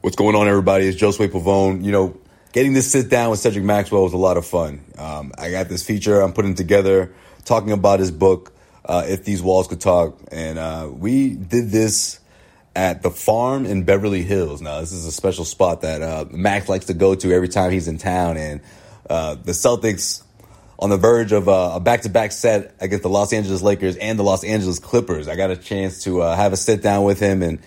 [0.00, 0.86] What's going on, everybody?
[0.86, 1.84] It's Josue Pavone.
[1.84, 2.20] You know,
[2.52, 4.84] getting this sit down with Cedric Maxwell was a lot of fun.
[4.96, 7.12] Um, I got this feature I'm putting together,
[7.44, 8.52] talking about his book,
[8.84, 10.16] uh, If These Walls Could Talk.
[10.30, 12.20] And uh, we did this
[12.76, 14.62] at the farm in Beverly Hills.
[14.62, 17.72] Now, this is a special spot that uh, Max likes to go to every time
[17.72, 18.36] he's in town.
[18.36, 18.60] And
[19.10, 20.22] uh, the Celtics
[20.78, 24.22] on the verge of uh, a back-to-back set against the Los Angeles Lakers and the
[24.22, 25.26] Los Angeles Clippers.
[25.26, 27.58] I got a chance to uh, have a sit down with him and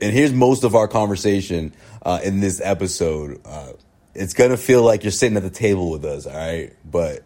[0.00, 1.72] and here's most of our conversation
[2.04, 3.40] uh, in this episode.
[3.44, 3.72] Uh,
[4.14, 6.74] it's gonna feel like you're sitting at the table with us, all right?
[6.84, 7.22] But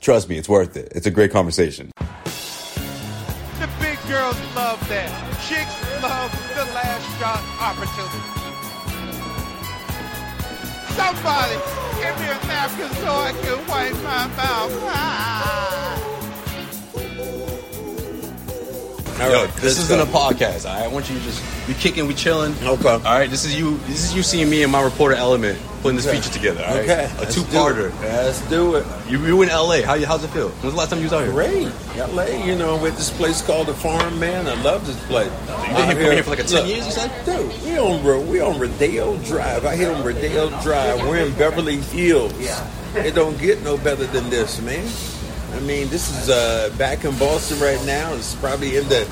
[0.00, 0.92] trust me, it's worth it.
[0.94, 1.90] It's a great conversation.
[1.96, 5.10] The big girls love that.
[5.48, 8.36] Chicks love the last shot opportunity.
[10.96, 11.56] Somebody
[12.00, 14.72] give me a napkin so I can wipe my mouth.
[14.88, 15.65] Ah.
[19.18, 20.68] All Yo, this isn't a podcast.
[20.68, 22.52] All right, I want you to just be kicking, we chilling.
[22.62, 22.86] Okay.
[22.88, 23.78] All right, this is you.
[23.86, 26.18] This is you seeing me and my reporter element putting this Okay.
[26.20, 26.62] feature together.
[26.62, 26.84] All right?
[26.84, 27.10] Okay.
[27.20, 27.98] a two-parter.
[28.02, 28.84] Let's do it.
[29.08, 29.80] You, you in LA?
[29.82, 30.50] How how's it feel?
[30.50, 31.32] When's the last time you was out here?
[31.32, 31.72] Great.
[31.96, 34.46] LA, you know, with this place called the Farm, man.
[34.46, 35.32] I love this place.
[35.48, 37.10] You've been here, here for like a ten years, you said?
[37.24, 39.64] Dude, we on we on Rodeo Drive.
[39.64, 41.00] I hit on Rodeo Drive.
[41.08, 42.34] We're in Beverly Hills.
[42.96, 44.86] It don't get no better than this, man.
[45.52, 48.12] I mean, this is uh, back in Boston right now.
[48.14, 49.04] It's probably in the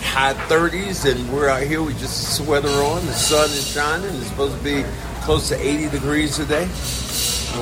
[0.00, 3.04] high 30s, and we're out here with just a sweater on.
[3.06, 4.14] The sun is shining.
[4.16, 4.84] It's supposed to be
[5.22, 6.66] close to 80 degrees today.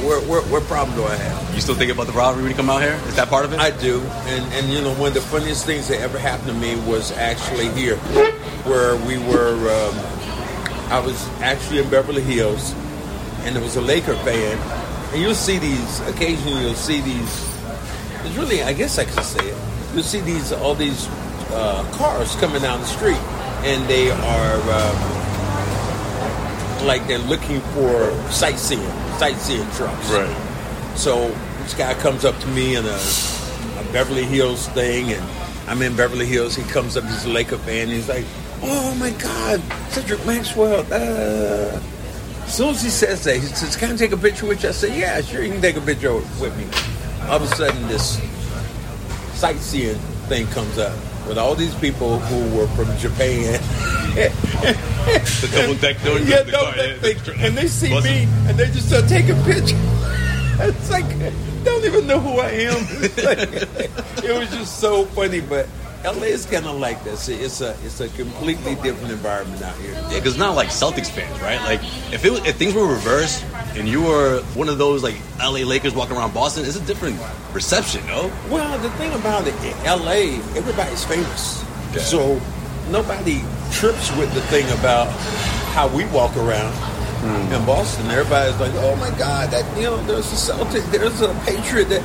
[0.01, 1.55] What, what, what problem do I have?
[1.55, 2.99] You still think about the robbery when you come out here?
[3.07, 3.61] Is that part of it?
[3.61, 6.55] I do, and and you know one of the funniest things that ever happened to
[6.55, 7.97] me was actually here,
[8.65, 9.53] where we were.
[9.53, 9.95] Um,
[10.91, 12.73] I was actually in Beverly Hills,
[13.45, 14.59] and there was a Laker fan,
[15.13, 16.63] and you'll see these occasionally.
[16.63, 17.52] You'll see these.
[18.25, 19.57] It's really, I guess I could say it.
[19.95, 21.09] You'll see these all these
[21.51, 23.21] uh, cars coming down the street,
[23.65, 24.97] and they are um,
[26.87, 28.81] like they're looking for sightseeing,
[29.19, 30.11] sightseeing trucks.
[30.11, 30.35] Right.
[30.97, 31.29] So
[31.63, 35.23] this guy comes up to me in a, a Beverly Hills thing, and
[35.69, 36.55] I'm in Beverly Hills.
[36.57, 37.89] He comes up, he's a Laker fan.
[37.89, 38.25] He's like,
[38.63, 41.81] "Oh my God, Cedric Maxwell!" Uh.
[42.45, 44.69] As soon as he says that, he says, "Can I take a picture with you?"
[44.69, 46.67] I said, "Yeah, sure, you can take a picture with me."
[47.33, 48.21] All of a sudden, this
[49.33, 49.97] sightseeing
[50.29, 50.93] thing comes up
[51.27, 53.59] with all these people who were from Japan.
[54.13, 55.97] the double deck.
[56.05, 59.73] Yeah, no, they, they, and they see me and they just start taking pictures.
[60.61, 61.09] It's like
[61.65, 62.83] don't even know who I am.
[63.25, 65.67] Like- it was just so funny, but
[66.05, 67.31] LA is kind of like this.
[67.31, 69.93] It's a it's a completely different environment out here.
[69.93, 71.61] Yeah, because not like Celtics fans, right?
[71.63, 71.81] Like
[72.13, 73.43] if it was, if things were reversed
[73.77, 77.19] and you are one of those like LA Lakers walking around Boston, it's a different
[77.53, 78.31] reception, no?
[78.51, 82.03] Well, the thing about it, LA, everybody's famous, Yeah.
[82.03, 82.41] so
[82.91, 85.09] nobody trips with the thing about
[85.75, 86.73] how we walk around.
[87.23, 87.53] Hmm.
[87.55, 91.29] In Boston, everybody's like, "Oh my God, that you know, there's a Celtic, there's a
[91.47, 92.03] Patriot." That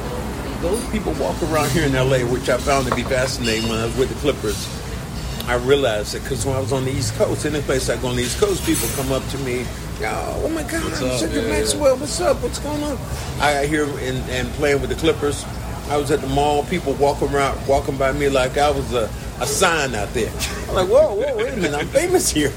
[0.61, 3.85] those people walk around here in LA, which I found to be fascinating when I
[3.85, 4.67] was with the Clippers.
[5.47, 8.09] I realized it because when I was on the East Coast, any place I go
[8.09, 9.65] on the East Coast, people come up to me,
[9.99, 11.17] Yo, oh my God, What's I'm?
[11.17, 11.59] Cedric Yeah, yeah.
[11.59, 12.43] Maxwell, what's up?
[12.43, 12.97] What's going on?
[13.39, 15.45] I got here and, and playing with the Clippers.
[15.89, 19.09] I was at the mall, people walking around, walking by me like I was a,
[19.39, 20.31] a sign out there.
[20.67, 22.51] I'm like, whoa, whoa, wait a minute, I'm famous here.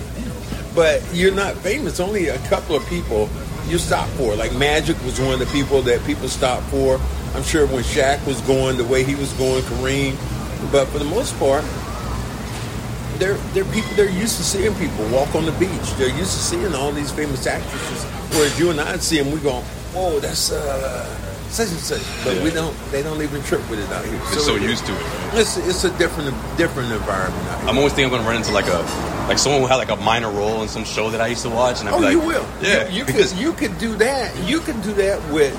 [0.75, 2.01] But you're not famous.
[2.01, 3.29] Only a couple of people
[3.69, 4.35] you stop for.
[4.35, 7.01] Like Magic was one of the people that people stopped for.
[7.35, 10.17] I'm sure when Shaq was going the way he was going, Kareem.
[10.73, 11.65] But for the most part,
[13.21, 15.87] they're they're people they're used to seeing people walk on the beach.
[15.99, 18.05] They're used to seeing all these famous actresses.
[18.35, 19.61] Whereas you and I see them, we go,
[19.95, 21.07] "Whoa, that's uh,
[21.51, 22.75] such and such." But we don't.
[22.91, 24.19] They don't even trip with it out here.
[24.31, 24.97] They're so used to it.
[24.97, 25.31] right?
[25.41, 27.69] It's it's a different different environment out here.
[27.69, 28.81] I'm always thinking I'm gonna run into like a
[29.29, 31.51] like someone who had like a minor role in some show that I used to
[31.51, 32.47] watch, and I'd Oh, be like, you will.
[32.63, 34.35] yeah, you, you because could you could do that.
[34.49, 35.55] You could do that with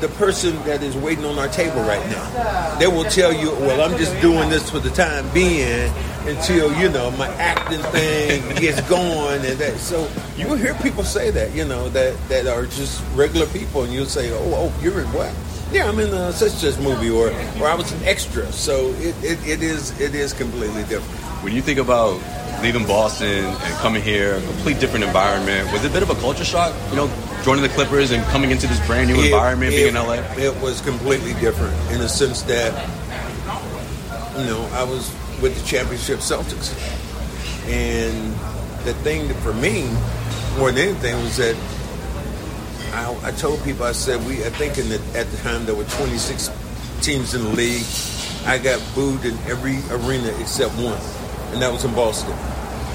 [0.00, 2.78] the person that is waiting on our table right now.
[2.78, 5.92] They will tell you, "Well, I'm just doing this for the time being
[6.26, 11.04] until you know my acting thing gets going." And that, so you will hear people
[11.04, 14.72] say that, you know, that that are just regular people, and you'll say, "Oh, oh,
[14.82, 15.32] you're in what?"
[15.72, 17.28] Yeah, I'm in a such such movie, or
[17.60, 18.50] or I was an extra.
[18.52, 21.20] So it, it, it is it is completely different.
[21.42, 22.20] when you think about
[22.62, 26.14] leaving Boston and coming here, a complete different environment, was it a bit of a
[26.16, 26.74] culture shock?
[26.90, 27.10] You know,
[27.42, 30.14] joining the Clippers and coming into this brand new It- environment, being in LA.
[30.36, 32.72] It was completely different in the sense that,
[34.38, 35.10] you know, I was
[35.40, 36.72] with the championship Celtics.
[37.66, 38.34] And
[38.84, 39.88] the thing that for me,
[40.58, 41.56] more than anything, was that
[42.92, 45.74] I, I told people, I said, we, I think in the, at the time there
[45.74, 46.50] were 26
[47.00, 47.84] teams in the league.
[48.46, 50.98] I got booed in every arena except one,
[51.52, 52.32] and that was in Boston.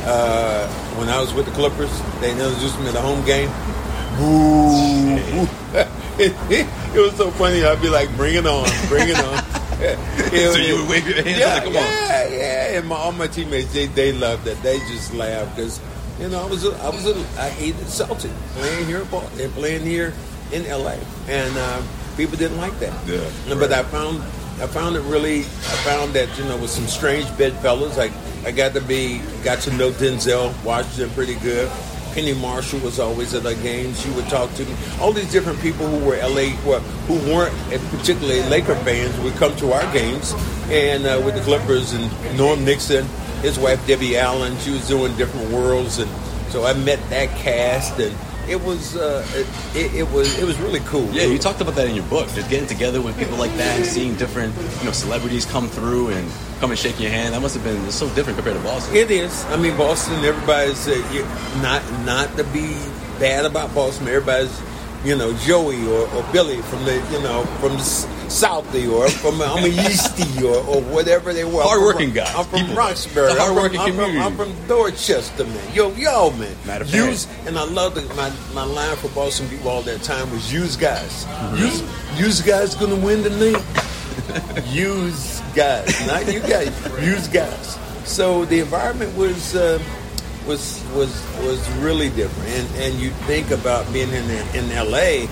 [0.07, 0.67] Uh,
[0.97, 1.91] when I was with the Clippers,
[2.21, 3.49] they introduced me to the home game.
[4.17, 5.47] Boo!
[6.19, 7.63] it, it, it was so funny.
[7.63, 9.43] I'd be like, "Bring it on, bring it on."
[9.77, 12.77] It- So you would wave your hands yeah, like, "Come on." yeah, yeah.
[12.79, 14.61] And my, all my teammates, they they loved that.
[14.63, 15.81] They just laughed because
[16.19, 19.41] you know I was a, I was a, I hated Celtic playing here in Boston,
[19.41, 20.13] and playing here
[20.53, 20.95] in LA,
[21.27, 21.83] and um,
[22.15, 22.93] people didn't like that.
[23.05, 23.19] Yeah,
[23.53, 24.21] But I found
[24.63, 25.41] I found it really.
[25.41, 27.97] I found that you know with some strange bedfellows.
[27.97, 28.13] Like
[28.45, 31.69] I got to be got to know Denzel Washington pretty good.
[32.13, 33.99] Penny Marshall was always at our games.
[33.99, 34.73] She would talk to me.
[35.01, 36.55] All these different people who were LA,
[37.07, 37.53] who weren't
[37.91, 40.33] particularly Laker fans, would come to our games.
[40.69, 43.05] And uh, with the Clippers and Norm Nixon,
[43.41, 46.09] his wife Debbie Allen, she was doing different worlds, and
[46.51, 48.15] so I met that cast, and
[48.47, 49.25] it was uh,
[49.73, 51.09] it, it was it was really cool.
[51.11, 52.27] Yeah, you talked about that in your book.
[52.29, 56.09] Just getting together with people like that and seeing different, you know, celebrities come through
[56.09, 57.33] and come and shake your hand.
[57.33, 58.95] That must have been so different compared to Boston.
[58.95, 59.45] It is.
[59.45, 60.23] I mean, Boston.
[60.23, 62.75] Everybody's uh, not not to be
[63.19, 64.07] bad about Boston.
[64.07, 64.61] Everybody's,
[65.03, 67.83] you know, Joey or, or Billy from the you know from the
[68.25, 71.63] s- Southie or from I'm a Yeasty or, or whatever they were.
[71.63, 72.75] Hardworking guys, I'm from people.
[72.75, 73.27] Roxbury.
[73.27, 74.17] A I'm from- hardworking I'm from.
[74.17, 75.73] I'm from Dorchester, man.
[75.75, 76.55] Yo, yo, man.
[76.65, 77.47] Matter of Use fact.
[77.47, 80.75] and I love the, my my line for Boston people all that time was use
[80.75, 81.25] guys.
[81.25, 81.57] Mm-hmm.
[81.57, 83.61] Use use guys gonna win the league.
[84.67, 86.69] use guys, not you guys.
[87.03, 87.77] Use guys.
[88.05, 89.79] So the environment was uh,
[90.47, 91.09] was was
[91.43, 95.27] was really different, and and you think about being in in L.A.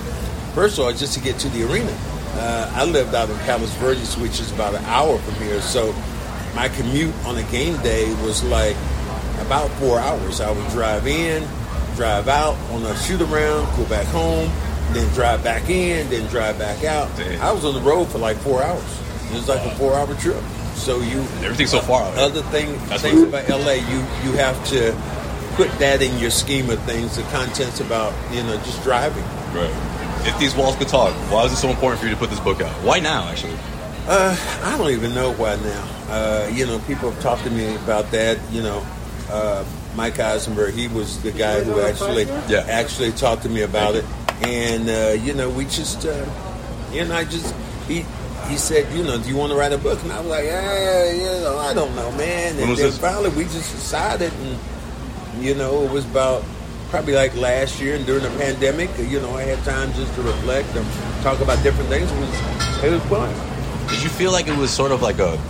[0.56, 1.92] First of all, just to get to the arena,
[2.36, 5.62] uh, I lived out in Palos Verdes, which is about an hour from here.
[5.62, 5.94] So
[6.56, 8.76] my commute on a game day was like
[9.40, 10.42] about four hours.
[10.42, 11.44] I would drive in,
[11.96, 14.52] drive out on a shoot around, go back home,
[14.94, 17.16] then drive back in, then drive back out.
[17.18, 17.42] Damn.
[17.42, 19.02] I was on the road for like four hours.
[19.32, 20.44] It was like a four hour trip.
[20.76, 22.18] So you Everything's so far out.
[22.18, 24.92] Other thing That's things about LA, you you have to
[25.56, 27.16] put that in your scheme of things.
[27.16, 29.24] The contents about you know just driving.
[29.54, 29.93] Right.
[30.26, 32.40] If these walls could talk, why is it so important for you to put this
[32.40, 32.72] book out?
[32.84, 33.58] Why now, actually?
[34.08, 35.90] Uh, I don't even know why now.
[36.10, 38.38] Uh, you know, people have talked to me about that.
[38.52, 38.86] You know,
[39.30, 39.66] uh,
[39.96, 42.66] Mike Eisenberg, he was the guy who actually Yeah.
[42.70, 44.06] actually talked to me about it.
[44.42, 46.26] And uh, you know, we just, uh,
[46.92, 47.54] you know, I just
[47.88, 48.06] he
[48.50, 50.02] he said, you know, do you want to write a book?
[50.04, 52.58] And I was like, eh, you know, I don't know, man.
[52.60, 52.98] And was then this?
[52.98, 56.44] finally, we just decided, and you know, it was about
[56.94, 58.88] probably like last year and during the pandemic.
[59.00, 60.86] You know, I had time just to reflect and
[61.24, 62.12] talk about different things.
[62.12, 63.90] It was it was fun.
[63.90, 65.42] Did you feel like it was sort of like a,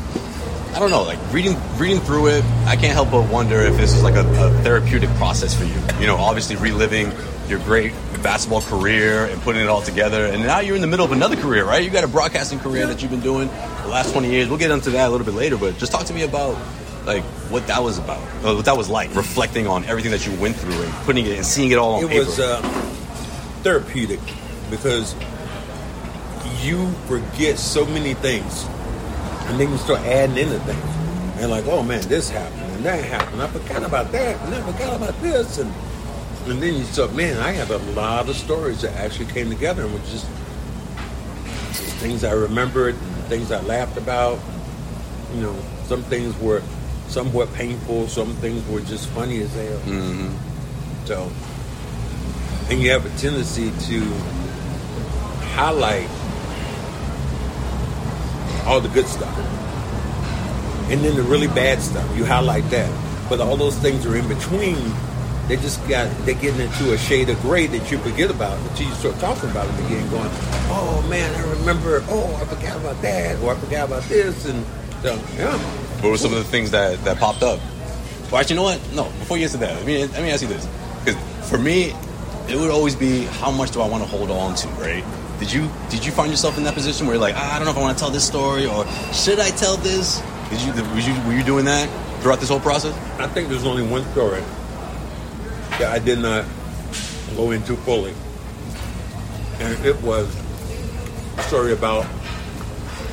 [0.73, 2.45] I don't know, like reading reading through it?
[2.65, 5.99] I can't help but wonder if this is like a, a therapeutic process for you.
[5.99, 7.11] You know, obviously reliving
[7.49, 7.91] your great
[8.23, 11.35] basketball career and putting it all together, and now you're in the middle of another
[11.35, 11.83] career, right?
[11.83, 14.47] You got a broadcasting career that you've been doing the last 20 years.
[14.47, 16.55] We'll get into that a little bit later, but just talk to me about
[17.05, 20.33] like what that was about, uh, what that was like, reflecting on everything that you
[20.39, 22.25] went through and putting it and seeing it all on it paper.
[22.25, 22.61] was uh,
[23.63, 24.19] therapeutic
[24.69, 25.15] because
[26.61, 28.65] you forget so many things
[29.47, 31.41] and then you start adding into things.
[31.41, 33.41] And like oh man this happened and that happened.
[33.41, 35.73] I forgot about that and i forgot about this and
[36.45, 39.83] and then you start man i have a lot of stories that actually came together
[39.83, 40.25] and was just
[41.99, 42.95] things i remembered
[43.27, 44.39] things i laughed about.
[45.33, 45.55] You know
[45.85, 46.61] some things were
[47.13, 51.05] somewhat painful some things were just funny as hell mm-hmm.
[51.05, 51.29] so
[52.69, 53.99] and you have a tendency to
[55.53, 56.09] highlight
[58.65, 59.37] all the good stuff.
[60.89, 62.91] And then the really bad stuff, you highlight that.
[63.29, 64.77] But all those things are in between.
[65.47, 68.87] They just got they're getting into a shade of gray that you forget about until
[68.87, 70.29] you start talking about it again, going,
[70.71, 74.65] Oh man, I remember oh I forgot about that or I forgot about this and
[75.01, 75.82] so yeah.
[76.03, 77.61] What were some of the things that, that popped up?
[78.29, 78.93] Well, actually, you know what?
[78.93, 80.67] No, before you answer that, let me, let me ask you this.
[80.99, 81.93] Because for me,
[82.49, 85.01] it would always be how much do I want to hold on to, right?
[85.39, 87.63] Did you did you find yourself in that position where you're like, ah, I don't
[87.63, 90.21] know if I want to tell this story or should I tell this?
[90.49, 91.87] Did you, were you were you doing that
[92.21, 92.93] throughout this whole process?
[93.17, 94.43] I think there's only one story
[95.79, 96.43] that I did not
[97.37, 98.13] go into fully.
[99.61, 100.27] And it was
[101.37, 102.03] a story about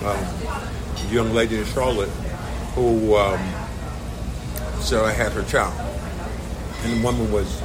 [0.03, 0.19] um,
[0.97, 2.11] a young lady in Charlotte
[2.81, 3.39] who um,
[4.93, 5.75] I had her child.
[6.83, 7.61] And the woman was,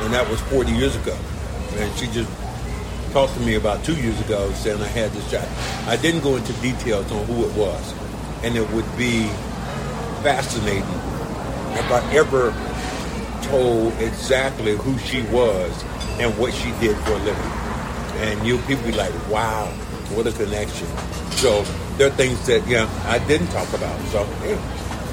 [0.00, 1.16] and that was 40 years ago.
[1.76, 2.30] And she just
[3.12, 5.48] talked to me about two years ago saying I had this child.
[5.86, 7.94] I didn't go into details on who it was.
[8.42, 9.28] And it would be
[10.22, 12.52] fascinating if I ever
[13.48, 15.84] told exactly who she was
[16.18, 17.52] and what she did for a living.
[18.26, 19.66] And you people be like, wow,
[20.14, 20.88] what a connection.
[21.36, 21.64] So
[21.98, 24.00] there are things that, yeah, I didn't talk about.
[24.08, 24.54] So, hey,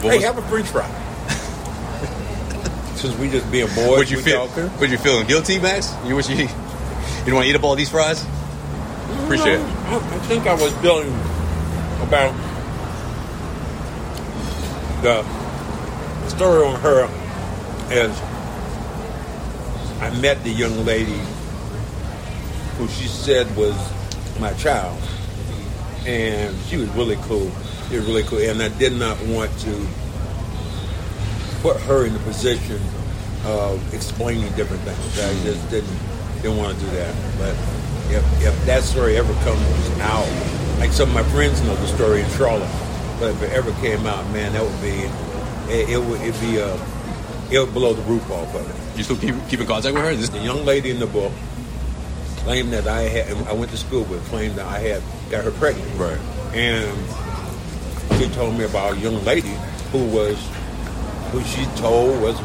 [0.01, 0.87] hey was- have a french fry.
[2.95, 4.47] since we just being boys, Would you feel?
[4.79, 5.93] Would you feeling guilty, Max?
[6.05, 6.47] You wish you you
[7.31, 8.23] don't want to eat up all these fries?
[9.23, 9.59] Appreciate it.
[9.59, 11.11] I, I think I was feeling
[12.01, 12.33] about
[15.01, 15.23] the
[16.29, 17.07] story on her
[17.91, 18.11] is
[20.01, 21.19] I met the young lady
[22.77, 23.75] who she said was
[24.39, 24.99] my child,
[26.05, 27.51] and she was really cool.
[27.89, 29.87] She was really cool, and I did not want to
[31.61, 32.79] put her in the position
[33.45, 35.19] of explaining different things.
[35.19, 35.43] I hmm.
[35.43, 35.99] just didn't
[36.41, 37.15] didn't want to do that.
[37.37, 37.51] But
[38.13, 40.27] if if that story ever comes out,
[40.79, 42.69] like some of my friends know the story in Charlotte,
[43.19, 45.09] but if it ever came out, man, that would be
[45.73, 46.73] it, it would it'd be a
[47.51, 48.97] it would blow the roof off of it.
[48.97, 50.15] You still keep keep in contact with her?
[50.15, 51.31] This, The young lady in the book
[52.37, 55.51] claimed that I had I went to school with claimed that I had got her
[55.51, 55.89] pregnant.
[55.97, 56.19] Right.
[56.53, 56.97] And
[58.19, 59.55] she told me about a young lady
[59.91, 60.37] who was
[61.31, 62.39] who she told was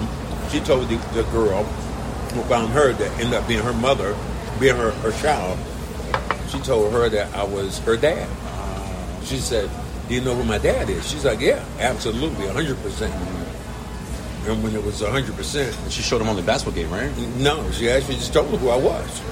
[0.51, 4.17] she told the, the girl who found her that ended up being her mother,
[4.59, 5.59] being her, her child.
[6.49, 8.29] She told her that I was her dad.
[9.25, 9.71] She said,
[10.09, 13.15] "Do you know who my dad is?" She's like, "Yeah, absolutely, hundred percent."
[14.47, 17.17] And when it was hundred percent, she showed him on the basketball game, right?
[17.37, 19.23] no, she actually just told her who I was.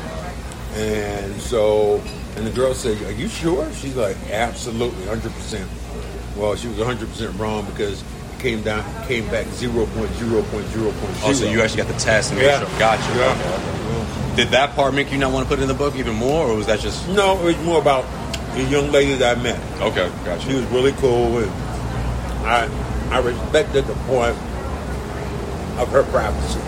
[0.74, 2.00] And so,
[2.36, 3.70] and the girl said, Are you sure?
[3.74, 5.66] She's like, Absolutely, 100%.
[6.36, 8.06] Well, she was 100% wrong because it
[8.40, 10.92] came down, came back 0.0.0.0.
[11.24, 12.60] Oh, so you actually got the test and Yeah.
[12.60, 12.78] sure.
[12.78, 13.02] Gotcha.
[13.16, 13.32] Yeah.
[13.32, 14.36] Okay.
[14.36, 16.46] Did that part make you not want to put it in the book even more,
[16.48, 18.04] or was that just No, it was more about
[18.54, 19.60] the young lady that I met.
[19.80, 20.08] okay?
[20.24, 20.46] Gotcha.
[20.48, 21.50] She was really cool, and
[22.46, 22.68] I,
[23.10, 24.36] I respected the point
[25.80, 26.60] of her privacy.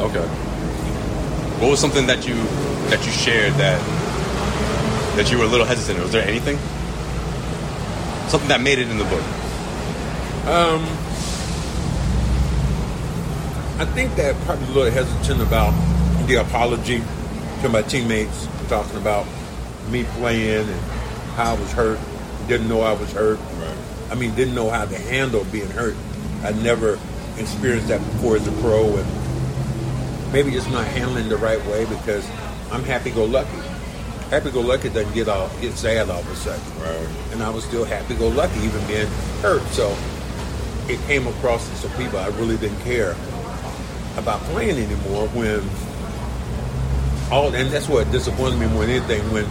[0.00, 0.28] Okay.
[1.60, 2.36] What was something that you
[2.88, 3.78] that you shared that
[5.16, 6.02] that you were a little hesitant?
[6.02, 6.56] Was there anything?
[8.30, 9.22] Something that made it in the book.
[10.48, 10.82] Um,
[13.78, 15.72] I think that probably a little hesitant about
[16.26, 17.02] the apology
[17.60, 19.26] to my teammates, talking about
[19.90, 20.80] me playing and
[21.36, 21.98] how I was hurt.
[22.48, 23.38] Didn't know I was hurt.
[23.38, 23.76] Right.
[24.10, 25.94] I mean, didn't know how to handle being hurt.
[26.42, 26.98] I never
[27.36, 29.19] experienced that before as a pro, and
[30.32, 32.28] maybe just not handling the right way because
[32.70, 33.58] I'm happy-go-lucky.
[34.30, 37.08] Happy-go-lucky doesn't get all get sad all of a sudden Right.
[37.32, 39.08] and I was still happy-go-lucky, even being
[39.42, 39.62] hurt.
[39.72, 39.96] So
[40.88, 43.16] it came across to some people I really didn't care
[44.16, 45.26] about playing anymore.
[45.28, 45.62] When
[47.32, 49.46] all and that's what disappointed me more than anything when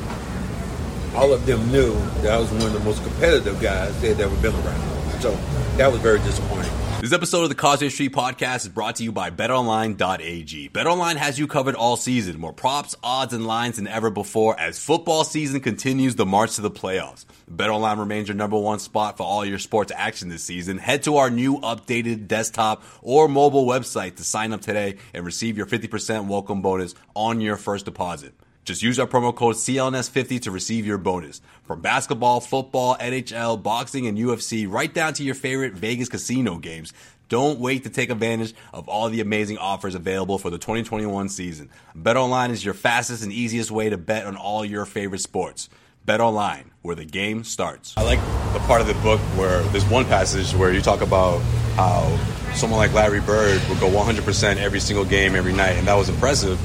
[1.15, 4.19] all of them knew that I was one of the most competitive guys they had
[4.21, 5.21] ever been around.
[5.21, 5.31] So
[5.77, 6.71] that was very disappointing.
[7.01, 10.69] This episode of the Causeway Street Podcast is brought to you by BetOnline.ag.
[10.69, 12.37] BetOnline has you covered all season.
[12.37, 16.61] More props, odds, and lines than ever before as football season continues the march to
[16.61, 17.23] the playoffs.
[17.49, 20.77] BetOnline remains your number one spot for all your sports action this season.
[20.77, 25.55] Head to our new updated desktop or mobile website to sign up today and receive
[25.55, 28.33] your 50% welcome bonus on your first deposit.
[28.69, 31.41] Just use our promo code CLNS50 to receive your bonus.
[31.63, 36.93] From basketball, football, NHL, boxing, and UFC, right down to your favorite Vegas casino games.
[37.29, 41.71] Don't wait to take advantage of all the amazing offers available for the 2021 season.
[41.97, 45.67] BetOnline is your fastest and easiest way to bet on all your favorite sports.
[46.05, 47.95] BetOnline, where the game starts.
[47.97, 48.19] I like
[48.53, 51.39] the part of the book where there's one passage where you talk about
[51.75, 52.15] how
[52.53, 56.07] someone like Larry Bird would go 100% every single game every night, and that was
[56.07, 56.59] impressive.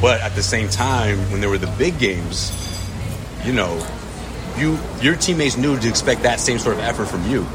[0.00, 2.52] But at the same time, when there were the big games,
[3.44, 3.84] you know,
[4.58, 7.46] you your teammates knew to expect that same sort of effort from you.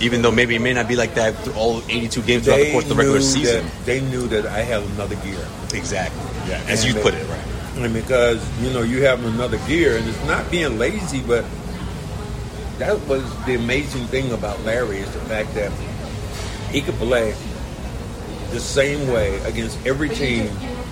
[0.00, 2.72] Even though maybe it may not be like that through all 82 games throughout the
[2.72, 3.66] course of the regular season.
[3.66, 5.46] That, they knew that I have another gear.
[5.74, 6.22] Exactly.
[6.48, 6.62] Yeah.
[6.68, 7.84] As you put it, right.
[7.84, 11.44] And because you know you have another gear, and it's not being lazy, but
[12.78, 15.70] that was the amazing thing about Larry is the fact that
[16.70, 17.34] he could play
[18.50, 20.50] the same way against every team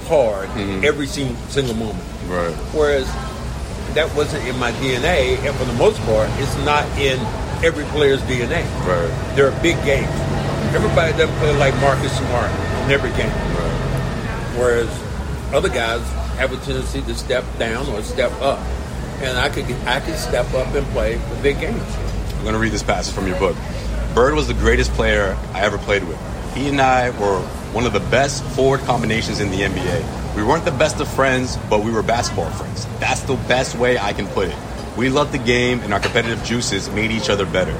[0.08, 0.84] hard mm-hmm.
[0.84, 2.04] every single, single moment.
[2.26, 2.54] Right.
[2.74, 3.06] Whereas
[3.94, 7.18] that wasn't in my DNA, and for the most part, it's not in
[7.64, 8.64] every player's DNA.
[8.86, 9.36] Right.
[9.36, 10.08] There are big games.
[10.74, 12.50] Everybody doesn't play like Marcus Smart
[12.84, 13.30] in every game.
[13.30, 14.56] Right.
[14.58, 14.88] Whereas
[15.54, 16.02] other guys
[16.36, 18.58] have a tendency to step down or step up.
[19.20, 21.82] And I could I could step up and play the big games.
[22.36, 23.56] I'm going to read this passage from your book.
[24.14, 26.18] Bird was the greatest player I ever played with.
[26.54, 27.44] He and I were
[27.78, 30.34] one of the best forward combinations in the NBA.
[30.34, 32.86] We weren't the best of friends, but we were basketball friends.
[32.98, 34.56] That's the best way I can put it.
[34.96, 37.70] We loved the game, and our competitive juices made each other better.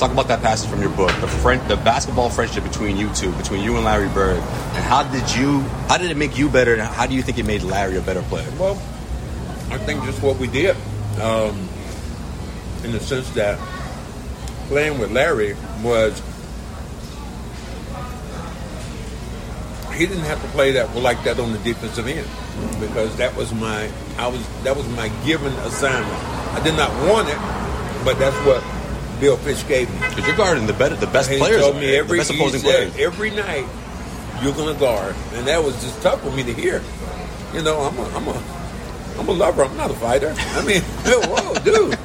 [0.00, 3.30] Talk about that passage from your book, the friend, the basketball friendship between you two,
[3.36, 6.72] between you and Larry Bird, and how did you, how did it make you better,
[6.72, 8.50] and how do you think it made Larry a better player?
[8.58, 8.74] Well,
[9.70, 10.76] I think just what we did,
[11.20, 11.68] um,
[12.82, 13.60] in the sense that
[14.66, 16.20] playing with Larry was
[19.94, 22.26] he didn't have to play that like that on the defensive end
[22.80, 26.12] because that was my I was that was my given assignment.
[26.54, 27.38] I did not want it,
[28.04, 28.62] but that's what
[29.20, 29.98] Bill Fitch gave me.
[30.08, 32.30] Because you're guarding the better, the best And players, He told me every the best
[32.32, 32.96] he opposing said, players.
[32.98, 33.66] every night
[34.42, 36.82] you're gonna guard, and that was just tough for me to hear.
[37.52, 38.42] You know, I'm a I'm a
[39.18, 39.64] I'm a lover.
[39.64, 40.34] I'm not a fighter.
[40.36, 41.98] I mean, whoa, dude.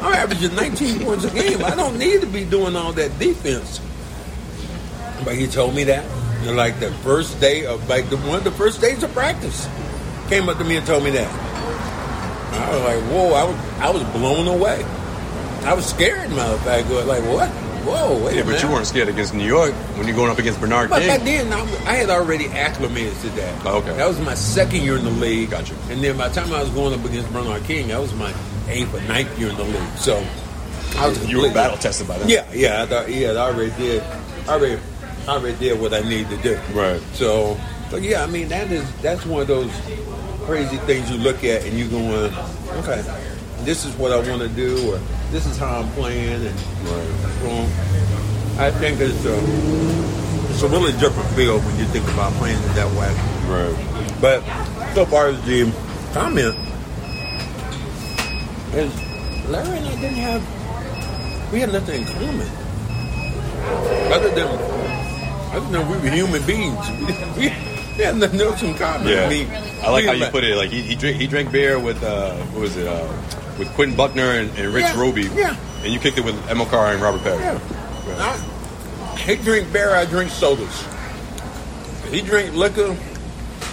[0.00, 1.64] I'm averaging 19 points a game.
[1.64, 3.80] I don't need to be doing all that defense.
[5.24, 6.04] But he told me that.
[6.44, 9.68] Like the first day of like the one of the first days of practice,
[10.28, 11.30] came up to me and told me that.
[12.54, 13.32] I was like, whoa!
[13.34, 14.84] I was I was blown away.
[15.64, 16.88] I was scared, fact.
[16.90, 17.48] Like, what?
[17.84, 18.24] Whoa!
[18.24, 20.88] Wait Yeah, but you weren't scared against New York when you're going up against Bernard
[20.88, 21.08] But King.
[21.08, 23.66] back then, I, was- I had already acclimated to that.
[23.66, 23.94] Oh, okay.
[23.96, 25.50] That was my second year in the league.
[25.50, 25.74] Gotcha.
[25.90, 28.32] And then by the time I was going up against Bernard King, that was my
[28.68, 29.96] eighth or ninth year in the league.
[29.98, 30.24] So
[30.96, 32.28] I was you were battle tested by then.
[32.28, 34.02] Yeah, yeah, I thought, yeah, I already did.
[34.02, 34.80] I already,
[35.26, 36.60] I already did what I needed to do.
[36.72, 37.00] Right.
[37.14, 37.58] So,
[37.90, 39.70] so yeah, I mean that is that's one of those
[40.44, 42.32] crazy things you look at and you going,
[42.82, 43.02] okay,
[43.64, 44.98] this is what I want to do, or
[45.30, 47.44] this is how I'm playing, and right.
[47.48, 49.34] um, I think it's a,
[50.50, 53.08] it's a really different feel when you think about playing it that way.
[53.48, 54.20] Right.
[54.20, 54.42] But
[54.94, 55.72] so far as the
[56.12, 56.56] comment
[58.74, 58.92] is
[59.48, 62.48] Larry and I didn't have we had nothing in common.
[64.12, 64.83] Other than
[65.54, 66.88] other know we were human beings.
[67.36, 67.42] We,
[67.96, 69.08] we had nothing else in common.
[69.08, 69.26] Yeah.
[69.26, 69.48] I, mean,
[69.82, 70.56] I like how you put it.
[70.56, 72.86] Like he, he drank he drank beer with uh, what was it?
[72.86, 73.06] Uh,
[73.58, 75.22] with Quinn Buckner and, and Rick Yeah, Robey.
[75.34, 75.56] yeah.
[75.82, 76.66] And you kicked it with M.L.
[76.66, 77.40] Carr and Robert Parish.
[77.40, 78.16] Yeah.
[78.18, 80.84] I, he drink beer, I drink sodas.
[82.10, 82.96] He drink liquor,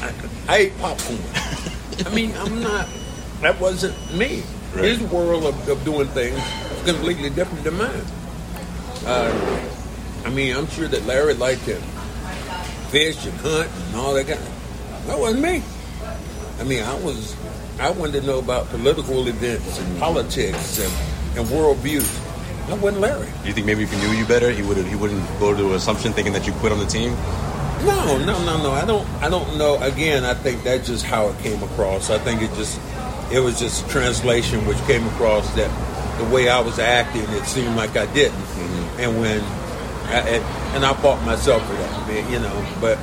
[0.01, 0.13] I,
[0.47, 1.19] I ate popcorn.
[2.05, 2.87] I mean, I'm not,
[3.41, 4.43] that wasn't me.
[4.73, 4.85] Right.
[4.85, 8.03] His world of, of doing things is completely different than mine.
[9.05, 9.70] Uh,
[10.25, 11.75] I mean, I'm sure that Larry liked to
[12.89, 15.63] fish and hunt and all that kind of, that wasn't me.
[16.59, 17.35] I mean, I was,
[17.79, 22.09] I wanted to know about political events and politics and, and world views.
[22.67, 23.27] That wasn't Larry.
[23.41, 25.69] Do you think maybe if he knew you better, he would he wouldn't go to
[25.69, 27.11] an assumption thinking that you quit on the team?
[27.83, 28.71] No, no, no, no.
[28.71, 29.07] I don't.
[29.23, 29.81] I don't know.
[29.81, 32.11] Again, I think that's just how it came across.
[32.11, 32.79] I think it just,
[33.31, 35.71] it was just a translation which came across that
[36.19, 38.37] the way I was acting, it seemed like I didn't.
[38.37, 38.99] Mm-hmm.
[38.99, 39.39] And when,
[40.11, 40.43] and,
[40.75, 42.67] and I fault myself for that, you know.
[42.79, 42.97] But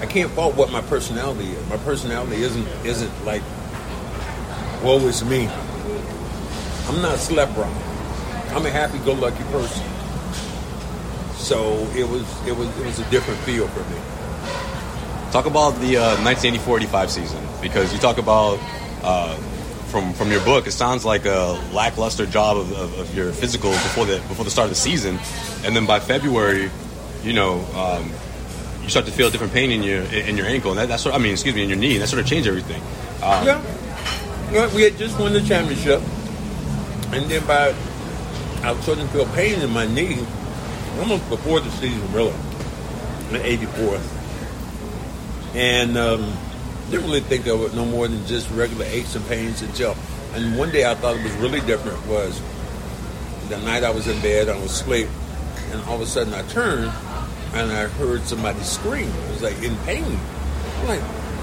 [0.00, 1.68] I can't fault what my personality is.
[1.68, 3.42] My personality isn't isn't like,
[4.82, 5.48] woe is me.
[6.88, 7.72] I'm not slept rock.
[8.50, 9.84] I'm a happy-go-lucky person.
[11.34, 14.00] So it was it was it was a different feel for me.
[15.32, 18.58] Talk about the uh, 1984-85 season because you talk about
[19.02, 19.36] uh,
[19.88, 20.66] from from your book.
[20.66, 24.50] It sounds like a lackluster job of, of, of your physical before the before the
[24.50, 25.18] start of the season,
[25.64, 26.70] and then by February,
[27.22, 28.10] you know, um,
[28.82, 31.04] you start to feel a different pain in your in your ankle, and that, that's
[31.04, 31.32] what I mean.
[31.32, 32.82] Excuse me, in your knee, and that sort of changed everything.
[33.22, 33.62] Um, Yeah.
[34.50, 36.00] Yeah, we had just won the championship,
[37.12, 37.74] and then by
[38.62, 40.24] I was starting to feel pain in my knee
[41.00, 42.32] almost before the season, really,
[43.28, 44.00] in '84,
[45.54, 46.32] and um,
[46.90, 49.96] didn't really think of it no more than just regular aches and pains and until.
[50.34, 52.40] And one day I thought it was really different was
[53.48, 55.08] the night I was in bed, I was asleep,
[55.70, 56.92] and all of a sudden I turned
[57.54, 59.08] and I heard somebody scream.
[59.08, 60.04] It was like in pain.
[60.04, 61.00] I'm like,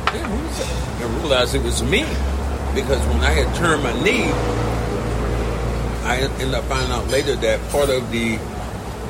[0.08, 1.02] damn, who is that?
[1.02, 2.06] I realized it was me
[2.76, 4.30] because when I had turned my knee,
[6.06, 8.38] I ended up finding out later that part of the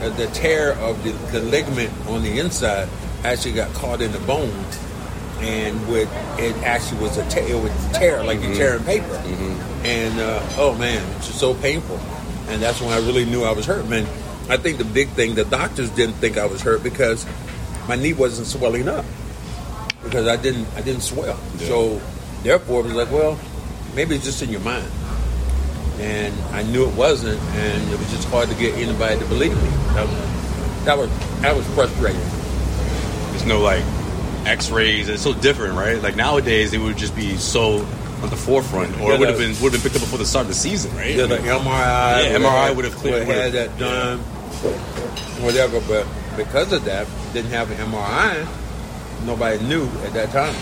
[0.02, 2.90] uh, the tear of the, the ligament on the inside
[3.24, 4.50] actually got caught in the bone,
[5.40, 9.16] and with it actually was a tear, it would tear like you're tearing paper,
[9.84, 11.98] and uh, oh man, it's just so painful,
[12.50, 14.06] and that's when I really knew I was hurt, man.
[14.48, 17.26] I think the big thing, the doctors didn't think I was hurt because
[17.88, 19.06] my knee wasn't swelling up
[20.04, 21.40] because I didn't I didn't swell.
[21.58, 21.68] Yeah.
[21.68, 22.02] So
[22.44, 23.40] therefore, it was like, well,
[23.96, 24.88] maybe it's just in your mind.
[26.00, 29.56] And I knew it wasn't, and it was just hard to get anybody to believe
[29.56, 29.70] me.
[29.94, 32.22] That was that was, that was frustrating.
[33.32, 33.84] There's no like
[34.46, 35.10] X-rays.
[35.10, 36.02] It's so different, right?
[36.02, 37.86] Like nowadays, it would just be so
[38.22, 40.20] on the forefront, or Yeah, it would have been would have been picked up before
[40.20, 41.16] the start of the season, right?
[41.16, 44.20] Yeah, the MRI, Yeah, MRI would have cleared- would have would had that done,
[45.42, 45.80] whatever.
[45.82, 46.06] But
[46.38, 48.48] because of that, didn't have an MRI.
[49.26, 50.56] Nobody knew at that time.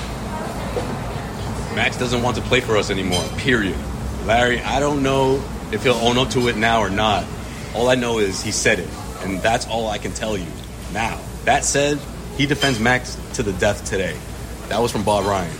[1.75, 3.23] Max doesn't want to play for us anymore.
[3.37, 3.75] Period.
[4.25, 7.25] Larry, I don't know if he'll own up to it now or not.
[7.73, 8.87] All I know is he said it,
[9.23, 10.45] and that's all I can tell you
[10.93, 11.19] now.
[11.45, 11.99] That said,
[12.37, 14.17] he defends Max to the death today.
[14.69, 15.55] That was from Bob Ryan.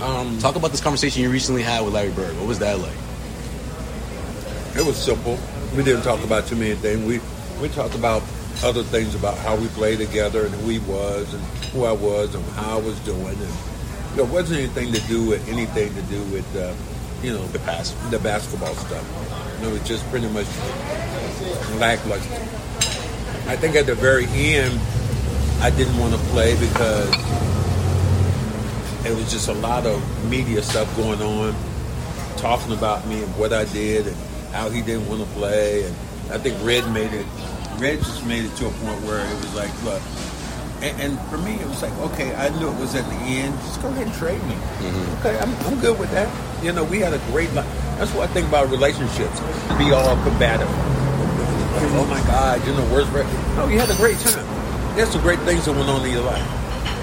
[0.00, 2.36] Um, Talk about this conversation you recently had with Larry Bird.
[2.38, 2.96] What was that like?
[4.76, 5.38] It was simple.
[5.76, 7.04] We didn't talk about too many things.
[7.04, 7.20] We
[7.60, 8.22] we talked about
[8.64, 12.34] other things about how we played together and who he was and who I was
[12.34, 13.26] and how I was doing.
[13.26, 16.72] And you know, it wasn't anything to do with anything to do with uh,
[17.22, 17.94] you know The past.
[18.10, 19.04] the basketball stuff.
[19.58, 20.46] You know, it was just pretty much
[21.78, 22.34] lackluster.
[23.50, 24.80] I think at the very end,
[25.62, 27.10] I didn't want to play because
[29.04, 31.54] it was just a lot of media stuff going on,
[32.38, 34.16] talking about me and what I did and
[34.52, 35.84] how he didn't want to play.
[35.84, 35.94] And
[36.32, 37.26] I think Red made it.
[37.76, 40.00] Red just made it to a point where it was like, look.
[40.80, 43.54] And, and for me, it was like, okay, I knew it was at the end.
[43.60, 44.54] Just go ahead and trade me.
[44.54, 45.18] Mm-hmm.
[45.20, 46.64] Okay, I'm, I'm good with that.
[46.64, 47.68] You know, we had a great life.
[47.98, 49.40] That's what I think about relationships.
[49.76, 50.68] Be all combative.
[50.68, 53.26] Like, oh my God, you know, where's Red?
[53.56, 54.49] No, you had a great time.
[55.00, 56.46] There's some great things that went on in your life.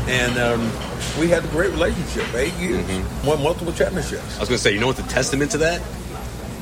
[0.07, 0.61] And um,
[1.19, 2.85] we had a great relationship, eight years,
[3.25, 4.37] won multiple championships.
[4.37, 5.81] I was gonna say, you know what's a testament to that?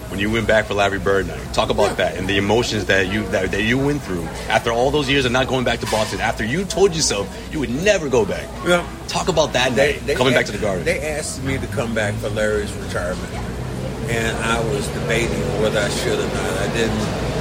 [0.09, 1.93] When you went back for Larry Bird night, talk about Yeah.
[1.95, 5.25] that and the emotions that you that, that you went through after all those years
[5.25, 6.21] of not going back to Boston.
[6.21, 8.47] After you told yourself you would never go back.
[8.65, 8.87] Yeah.
[9.09, 10.85] Talk about that day coming back to the Garden.
[10.85, 13.33] They asked me to come back for Larry's retirement,
[14.09, 16.57] and I was debating whether I should or not.
[16.59, 17.35] I didn't.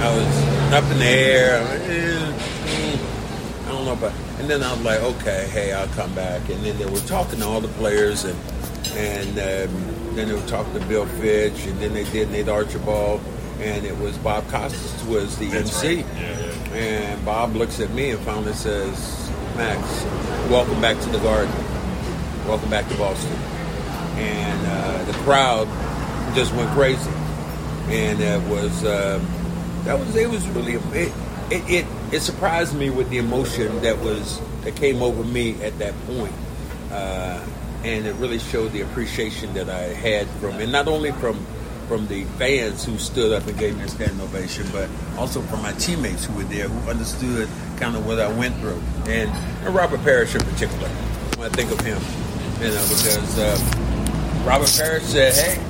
[0.00, 1.58] I was up in the air.
[1.88, 2.32] eh,
[2.66, 6.48] mm, I don't know, but and then I was like, okay, hey, I'll come back.
[6.48, 8.38] And then they were talking to all the players, and
[8.94, 13.20] and um, then they were talking to Bill Fitch, and then they did Nate Archibald,
[13.60, 16.04] and it was Bob Costas was the MC.
[16.72, 20.04] And Bob looks at me and finally says, Max,
[20.50, 21.54] welcome back to the Garden.
[22.46, 23.32] Welcome back to Boston.
[24.18, 25.66] And uh, the crowd
[26.34, 27.10] just went crazy.
[27.88, 29.26] And it was, um,
[29.84, 31.12] that was, it was really, it,
[31.50, 35.78] it, it, it surprised me with the emotion that was, that came over me at
[35.78, 36.32] that point.
[36.90, 37.44] Uh,
[37.84, 41.46] and it really showed the appreciation that I had from, and not only from
[41.86, 45.62] from the fans who stood up and gave me a standing ovation, but also from
[45.62, 49.30] my teammates who were there, who understood kind of what I went through, and,
[49.64, 50.88] and Robert Parish in particular.
[51.36, 52.02] When I think of him,
[52.60, 53.56] you know, because uh,
[54.44, 55.62] Robert Parish said, "Hey,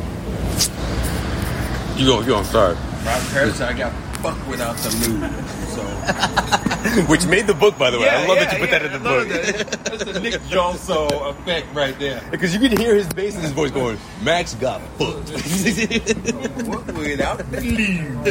[1.98, 2.38] you go, you go.
[2.38, 2.76] I'm sorry.
[3.04, 5.82] Robert Parish, said, I got fucked without the lube." So
[7.08, 8.08] Which made the book, by the way.
[8.08, 9.28] I love that you put that in the I book.
[9.28, 9.84] that.
[9.84, 12.22] That's the Nick Johnson effect right there.
[12.30, 15.30] Because you can hear his bass in his voice going, Max got fucked.
[16.96, 18.24] without lube.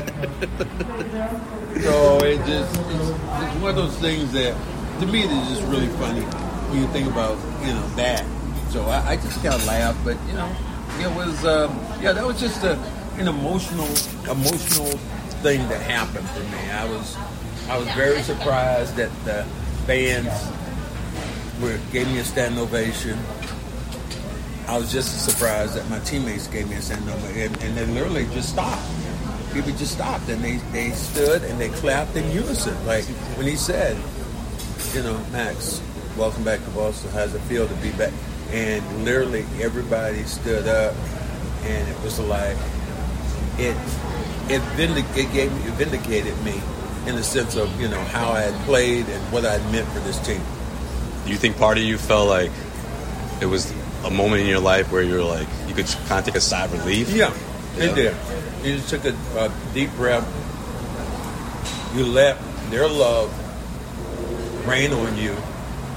[1.82, 4.56] so it just it's, it's one of those things that
[5.00, 8.26] to me it's just really funny when you think about you know that.
[8.70, 10.50] So I, I just kind of laugh, but you know
[11.00, 12.74] it was um, yeah that was just a,
[13.18, 13.88] an emotional
[14.30, 15.00] emotional
[15.46, 16.72] thing that happened for me.
[16.72, 17.16] I was
[17.70, 19.44] I was very surprised that the
[19.86, 20.34] fans
[21.62, 23.16] were gave me a standing ovation.
[24.68, 27.86] I was just surprised that my teammates gave me a standing ovation, and, and they
[27.86, 28.82] literally just stopped.
[29.54, 32.74] People just stopped, and they, they stood and they clapped in unison.
[32.88, 33.06] Like
[33.38, 33.96] when he said,
[34.96, 35.80] you know, Max,
[36.18, 37.12] welcome back to Boston.
[37.12, 38.14] How's it feel to be back?
[38.50, 40.96] And literally everybody stood up,
[41.66, 42.58] and it was like
[43.60, 43.78] it
[44.50, 46.62] it, vindic- it gave me, it vindicated me
[47.08, 49.88] in the sense of you know how I had played and what I had meant
[49.90, 50.42] for this team.
[51.26, 52.52] Do you think part of you felt like
[53.42, 53.72] it was
[54.04, 56.66] a moment in your life where you're like, you could kind of take a sigh
[56.66, 57.10] of relief?
[57.12, 57.34] Yeah,
[57.78, 57.84] Yeah.
[57.86, 58.16] it did.
[58.64, 60.26] You just took a, a deep breath.
[61.96, 62.38] You let
[62.70, 63.32] their love
[64.68, 65.36] rain on you,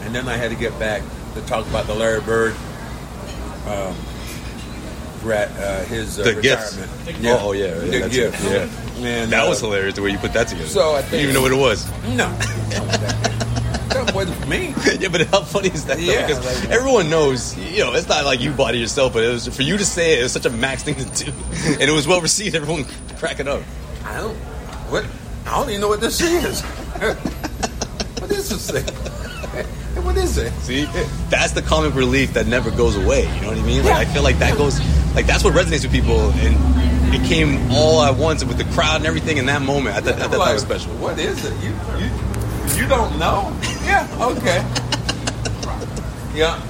[0.02, 1.02] and then I had to get back
[1.34, 2.54] to talk about the Larry Bird,
[3.66, 3.94] um,
[5.24, 6.76] rat, uh, his uh, The gifts.
[6.76, 7.42] retirement.
[7.42, 8.44] Oh, yeah, yeah, the that's gifts.
[8.44, 8.70] it.
[9.00, 9.06] Yeah.
[9.08, 10.68] and That uh, was hilarious the way you put that together.
[10.68, 11.86] So I you didn't even know what it was.
[12.08, 12.28] No,
[13.88, 14.74] that wasn't for me.
[15.00, 15.96] yeah, but how funny is that?
[15.96, 16.02] though?
[16.02, 19.24] Yeah, because like- everyone knows, you know, it's not like you bought it yourself, but
[19.24, 20.20] it was for you to say it.
[20.20, 21.32] It was such a max thing to do,
[21.72, 22.54] and it was well received.
[22.54, 22.84] Everyone
[23.18, 23.62] cracking up.
[24.04, 24.36] I don't.
[24.90, 25.06] What?
[25.46, 26.62] I don't even know what this is.
[28.20, 28.84] what is this thing?
[30.04, 30.52] What is it?
[30.60, 30.84] See,
[31.28, 33.22] that's the comic relief that never goes away.
[33.36, 33.84] You know what I mean?
[33.84, 33.98] Like Yeah.
[33.98, 34.78] I feel like that goes,
[35.18, 38.98] like that's what resonates with people, and it came all at once with the crowd
[38.98, 39.96] and everything in that moment.
[39.96, 40.92] I thought, I thought that was special.
[40.94, 41.52] What is it?
[41.54, 43.50] You you you don't know?
[43.82, 44.06] Yeah.
[44.20, 44.62] Okay.
[46.38, 46.62] Yeah.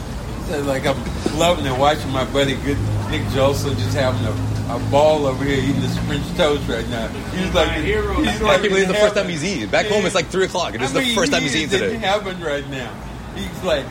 [0.47, 0.97] So, like I'm
[1.39, 2.79] loving it, watching my buddy good
[3.11, 7.09] Nick Joseph just having a, a ball over here eating this French toast right now.
[7.37, 8.15] He's like My hero.
[8.15, 9.69] He's I can't like believe it's the first time he's eating.
[9.69, 11.55] Back home, it's like three o'clock, It is this I is the first time he's
[11.55, 11.97] eating is in today.
[11.99, 12.95] heaven right now.
[13.37, 13.85] He's like,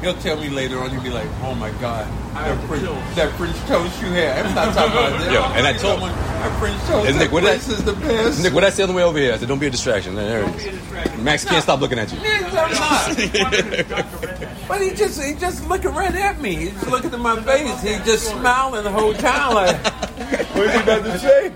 [0.00, 0.90] he'll tell me later on.
[0.90, 2.84] He'll be like, "Oh my God, that French,
[3.16, 5.32] that French toast you had." I'm not talking about that.
[5.32, 7.08] Yo, and I oh told- him, about that French toast.
[7.08, 8.42] And Nick, that what did- is the best.
[8.42, 9.32] Nick, what I say on the way over here?
[9.32, 11.18] I said, "Don't be a distraction." There it is.
[11.18, 12.18] Max can't stop looking at you.
[12.20, 12.72] Yes, I'm
[13.88, 14.68] not.
[14.68, 16.54] But he just he just looking right at me.
[16.56, 17.82] He's looking at my face.
[17.82, 19.76] He just smiling the whole time like
[20.54, 21.52] what's he about to say?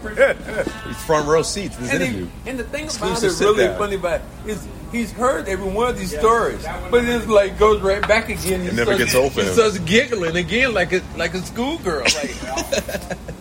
[0.89, 2.27] He's front row seat to this and, interview.
[2.45, 3.79] he, and the thing about Exclusive it really sit-down.
[3.79, 7.81] funny about it is he's heard every one of these stories, but it's like goes
[7.81, 8.61] right back again.
[8.61, 11.43] He It never starts- gets old for He starts giggling again like a like a
[11.43, 12.05] schoolgirl.
[12.05, 13.19] Like